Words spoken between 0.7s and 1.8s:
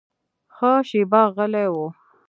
شېبه غلی و.